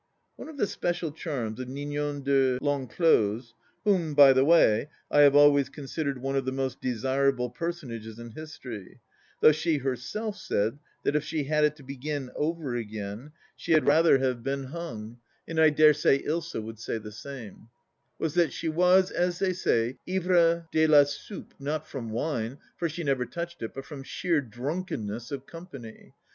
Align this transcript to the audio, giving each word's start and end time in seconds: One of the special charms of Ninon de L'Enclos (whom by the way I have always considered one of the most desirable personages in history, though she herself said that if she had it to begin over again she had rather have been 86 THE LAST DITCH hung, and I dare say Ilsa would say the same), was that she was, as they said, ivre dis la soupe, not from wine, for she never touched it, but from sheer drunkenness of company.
One 0.35 0.49
of 0.49 0.57
the 0.57 0.65
special 0.65 1.11
charms 1.11 1.59
of 1.59 1.67
Ninon 1.69 2.23
de 2.23 2.57
L'Enclos 2.59 3.53
(whom 3.83 4.15
by 4.15 4.33
the 4.33 4.43
way 4.43 4.89
I 5.11 5.19
have 5.21 5.35
always 5.35 5.69
considered 5.69 6.17
one 6.17 6.35
of 6.35 6.43
the 6.43 6.51
most 6.51 6.81
desirable 6.81 7.51
personages 7.51 8.17
in 8.17 8.31
history, 8.31 8.99
though 9.43 9.51
she 9.51 9.77
herself 9.77 10.37
said 10.37 10.79
that 11.03 11.15
if 11.15 11.23
she 11.23 11.43
had 11.43 11.65
it 11.65 11.75
to 11.75 11.83
begin 11.83 12.31
over 12.35 12.73
again 12.73 13.31
she 13.55 13.73
had 13.73 13.85
rather 13.85 14.17
have 14.17 14.41
been 14.41 14.61
86 14.61 14.73
THE 14.73 14.79
LAST 14.79 14.85
DITCH 14.97 15.05
hung, 15.05 15.17
and 15.49 15.59
I 15.61 15.69
dare 15.69 15.93
say 15.93 16.17
Ilsa 16.23 16.63
would 16.63 16.79
say 16.79 16.97
the 16.97 17.11
same), 17.11 17.69
was 18.17 18.33
that 18.33 18.51
she 18.51 18.69
was, 18.69 19.11
as 19.11 19.37
they 19.37 19.53
said, 19.53 19.97
ivre 20.07 20.65
dis 20.71 20.89
la 20.89 21.03
soupe, 21.03 21.53
not 21.59 21.85
from 21.85 22.09
wine, 22.09 22.57
for 22.75 22.89
she 22.89 23.03
never 23.03 23.27
touched 23.27 23.61
it, 23.61 23.75
but 23.75 23.85
from 23.85 24.01
sheer 24.01 24.41
drunkenness 24.41 25.29
of 25.31 25.45
company. 25.45 26.15